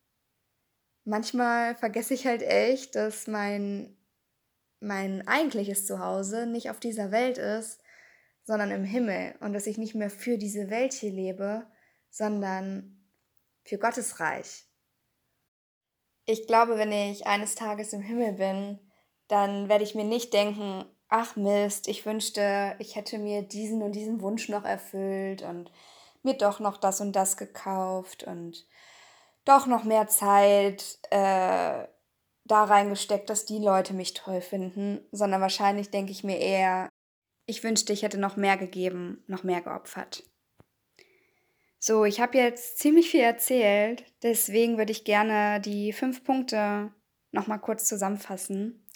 Manchmal 1.06 1.76
vergesse 1.76 2.16
ich 2.16 2.26
halt 2.26 2.42
echt, 2.42 2.96
dass 2.96 3.28
mein, 3.28 3.96
mein 4.80 5.28
eigentliches 5.28 5.86
Zuhause 5.86 6.48
nicht 6.48 6.72
auf 6.72 6.80
dieser 6.80 7.12
Welt 7.12 7.38
ist, 7.38 7.80
sondern 8.44 8.72
im 8.72 8.84
Himmel 8.84 9.36
und 9.40 9.54
dass 9.54 9.68
ich 9.68 9.78
nicht 9.78 9.94
mehr 9.94 10.10
für 10.10 10.38
diese 10.38 10.70
Welt 10.70 10.94
hier 10.94 11.12
lebe, 11.12 11.68
sondern 12.10 13.06
für 13.64 13.78
Gottes 13.78 14.20
Reich. 14.20 14.66
Ich 16.26 16.48
glaube, 16.48 16.78
wenn 16.78 16.92
ich 16.92 17.28
eines 17.28 17.54
Tages 17.54 17.94
im 17.94 18.02
Himmel 18.02 18.34
bin, 18.34 18.80
dann 19.28 19.70
werde 19.70 19.84
ich 19.84 19.94
mir 19.94 20.06
nicht 20.06 20.34
denken, 20.34 20.86
ach 21.08 21.36
Mist, 21.36 21.88
ich 21.88 22.06
wünschte, 22.06 22.76
ich 22.80 22.96
hätte 22.96 23.20
mir 23.20 23.44
diesen 23.44 23.84
und 23.84 23.92
diesen 23.92 24.22
Wunsch 24.22 24.50
noch 24.50 24.66
erfüllt 24.66 25.44
und 25.44 25.72
mir 26.24 26.34
doch 26.34 26.60
noch 26.60 26.78
das 26.78 27.00
und 27.00 27.14
das 27.16 27.38
gekauft 27.38 28.24
und 28.24 28.66
doch 29.46 29.68
noch 29.68 29.84
mehr 29.84 30.08
Zeit 30.08 31.00
äh, 31.12 31.88
da 32.46 32.64
reingesteckt, 32.64 33.30
dass 33.30 33.46
die 33.46 33.60
Leute 33.60 33.94
mich 33.94 34.14
toll 34.14 34.42
finden, 34.42 35.00
sondern 35.12 35.42
wahrscheinlich 35.42 35.90
denke 35.90 36.12
ich 36.12 36.24
mir 36.24 36.40
eher, 36.40 36.90
ich 37.48 37.64
wünschte, 37.64 37.94
ich 37.94 38.04
hätte 38.04 38.18
noch 38.18 38.36
mehr 38.36 38.58
gegeben, 38.58 39.24
noch 39.28 39.44
mehr 39.44 39.62
geopfert. 39.62 40.24
So, 41.80 42.06
ich 42.06 42.20
habe 42.20 42.38
jetzt 42.38 42.80
ziemlich 42.80 43.12
viel 43.12 43.22
erzählt, 43.22 44.04
deswegen 44.24 44.78
würde 44.78 44.92
ich 44.92 45.06
gerne 45.06 45.62
die 45.62 45.94
fünf 45.94 46.24
Punkte 46.24 46.92
nochmal 47.32 47.60
kurz 47.60 47.86
zusammenfassen. 47.86 48.88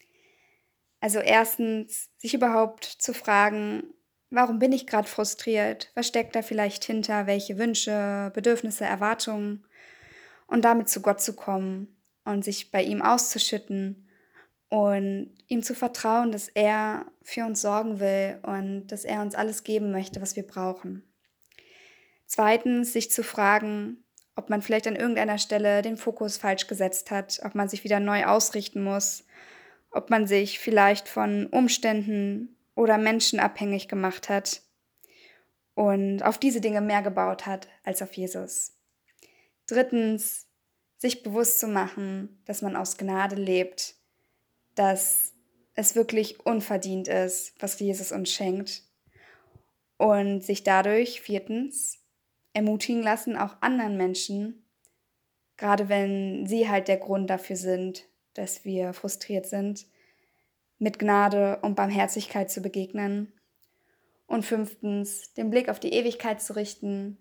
Also 0.99 1.19
erstens, 1.19 2.09
sich 2.17 2.33
überhaupt 2.33 2.83
zu 2.83 3.13
fragen, 3.13 3.93
warum 4.31 4.59
bin 4.59 4.71
ich 4.71 4.87
gerade 4.87 5.07
frustriert? 5.07 5.91
Was 5.95 6.07
steckt 6.07 6.35
da 6.35 6.41
vielleicht 6.41 6.83
hinter? 6.83 7.27
Welche 7.27 7.57
Wünsche, 7.57 8.31
Bedürfnisse, 8.33 8.85
Erwartungen? 8.85 9.65
Und 10.49 10.65
damit 10.65 10.89
zu 10.89 11.01
Gott 11.01 11.21
zu 11.21 11.35
kommen 11.35 11.95
und 12.25 12.43
sich 12.43 12.71
bei 12.71 12.83
ihm 12.83 13.01
auszuschütten 13.01 14.07
und 14.69 15.35
ihm 15.47 15.63
zu 15.63 15.73
vertrauen, 15.73 16.31
dass 16.31 16.47
er 16.47 17.05
für 17.23 17.45
uns 17.45 17.61
sorgen 17.61 17.99
will 17.99 18.39
und 18.43 18.87
dass 18.87 19.03
er 19.03 19.21
uns 19.21 19.35
alles 19.35 19.63
geben 19.63 19.91
möchte, 19.91 20.21
was 20.21 20.35
wir 20.35 20.45
brauchen. 20.45 21.03
Zweitens, 22.25 22.93
sich 22.93 23.09
zu 23.11 23.23
fragen, 23.23 24.03
ob 24.35 24.49
man 24.49 24.61
vielleicht 24.61 24.87
an 24.87 24.95
irgendeiner 24.95 25.37
Stelle 25.37 25.81
den 25.81 25.97
Fokus 25.97 26.37
falsch 26.37 26.67
gesetzt 26.67 27.11
hat, 27.11 27.41
ob 27.43 27.55
man 27.55 27.67
sich 27.67 27.83
wieder 27.83 27.99
neu 27.99 28.25
ausrichten 28.25 28.83
muss, 28.83 29.25
ob 29.91 30.09
man 30.09 30.27
sich 30.27 30.59
vielleicht 30.59 31.09
von 31.09 31.47
Umständen 31.47 32.55
oder 32.75 32.97
Menschen 32.97 33.39
abhängig 33.39 33.87
gemacht 33.87 34.29
hat 34.29 34.61
und 35.73 36.21
auf 36.23 36.37
diese 36.37 36.61
Dinge 36.61 36.81
mehr 36.81 37.01
gebaut 37.01 37.45
hat 37.45 37.67
als 37.83 38.01
auf 38.01 38.13
Jesus. 38.13 38.78
Drittens, 39.69 40.47
sich 40.97 41.21
bewusst 41.21 41.59
zu 41.59 41.67
machen, 41.67 42.41
dass 42.45 42.63
man 42.63 42.75
aus 42.75 42.97
Gnade 42.97 43.35
lebt, 43.35 43.95
dass 44.73 45.33
es 45.75 45.95
wirklich 45.95 46.43
unverdient 46.43 47.07
ist, 47.07 47.53
was 47.61 47.79
Jesus 47.79 48.11
uns 48.11 48.31
schenkt 48.31 48.81
und 49.97 50.43
sich 50.43 50.63
dadurch 50.63 51.21
viertens 51.21 51.99
ermutigen 52.53 53.03
lassen, 53.03 53.37
auch 53.37 53.61
anderen 53.61 53.95
Menschen, 53.95 54.65
gerade 55.55 55.87
wenn 55.87 56.47
sie 56.47 56.67
halt 56.67 56.87
der 56.87 56.97
Grund 56.97 57.29
dafür 57.29 57.55
sind, 57.55 58.05
dass 58.33 58.65
wir 58.65 58.93
frustriert 58.93 59.45
sind, 59.45 59.85
mit 60.79 60.97
Gnade 60.97 61.59
und 61.61 61.75
Barmherzigkeit 61.75 62.49
zu 62.49 62.61
begegnen. 62.61 63.31
Und 64.25 64.45
fünftens, 64.45 65.33
den 65.33 65.49
Blick 65.49 65.69
auf 65.69 65.79
die 65.79 65.93
Ewigkeit 65.93 66.41
zu 66.41 66.55
richten 66.55 67.17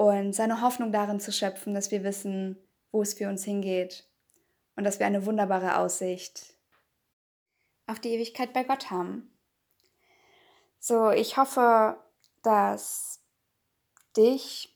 und 0.00 0.32
seine 0.32 0.62
Hoffnung 0.62 0.92
darin 0.92 1.20
zu 1.20 1.30
schöpfen, 1.30 1.74
dass 1.74 1.90
wir 1.90 2.02
wissen, 2.02 2.56
wo 2.90 3.02
es 3.02 3.12
für 3.12 3.28
uns 3.28 3.44
hingeht 3.44 4.08
und 4.74 4.84
dass 4.84 4.98
wir 4.98 5.04
eine 5.04 5.26
wunderbare 5.26 5.76
Aussicht 5.76 6.54
auf 7.86 8.00
die 8.00 8.08
Ewigkeit 8.14 8.54
bei 8.54 8.64
Gott 8.64 8.90
haben. 8.90 9.30
So, 10.78 11.10
ich 11.10 11.36
hoffe, 11.36 11.98
dass 12.42 13.20
dich, 14.16 14.74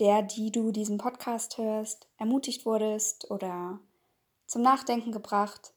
der, 0.00 0.22
die 0.22 0.50
du 0.50 0.72
diesen 0.72 0.98
Podcast 0.98 1.56
hörst, 1.56 2.08
ermutigt 2.18 2.66
wurdest 2.66 3.30
oder 3.30 3.78
zum 4.48 4.62
Nachdenken 4.62 5.12
gebracht. 5.12 5.74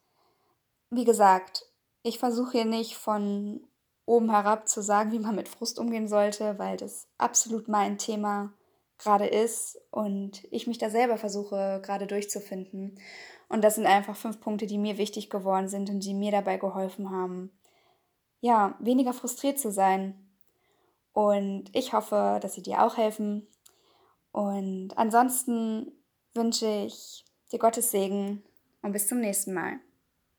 Wie 0.89 1.05
gesagt, 1.05 1.67
ich 2.01 2.17
versuche 2.17 2.53
hier 2.53 2.65
nicht 2.65 2.97
von 2.97 3.67
oben 4.05 4.29
herab 4.29 4.67
zu 4.67 4.81
sagen, 4.81 5.11
wie 5.11 5.19
man 5.19 5.35
mit 5.35 5.47
Frust 5.47 5.79
umgehen 5.79 6.07
sollte, 6.07 6.57
weil 6.59 6.77
das 6.77 7.07
absolut 7.17 7.67
mein 7.67 7.97
Thema 7.97 8.53
gerade 8.97 9.27
ist 9.27 9.79
und 9.89 10.43
ich 10.51 10.67
mich 10.67 10.77
da 10.77 10.89
selber 10.89 11.17
versuche 11.17 11.81
gerade 11.83 12.07
durchzufinden. 12.07 12.99
Und 13.49 13.63
das 13.63 13.75
sind 13.75 13.85
einfach 13.85 14.15
fünf 14.15 14.39
Punkte, 14.39 14.65
die 14.65 14.77
mir 14.77 14.97
wichtig 14.97 15.29
geworden 15.29 15.67
sind 15.67 15.89
und 15.89 15.99
die 16.01 16.13
mir 16.13 16.31
dabei 16.31 16.57
geholfen 16.57 17.09
haben, 17.09 17.51
ja, 18.39 18.75
weniger 18.79 19.13
frustriert 19.13 19.59
zu 19.59 19.71
sein. 19.71 20.15
Und 21.13 21.65
ich 21.73 21.93
hoffe, 21.93 22.39
dass 22.41 22.53
sie 22.53 22.61
dir 22.61 22.83
auch 22.83 22.97
helfen. 22.97 23.47
Und 24.31 24.91
ansonsten 24.95 25.91
wünsche 26.33 26.67
ich 26.85 27.25
dir 27.51 27.59
Gottes 27.59 27.91
Segen 27.91 28.43
und 28.81 28.93
bis 28.93 29.07
zum 29.07 29.19
nächsten 29.19 29.53
Mal. 29.53 29.79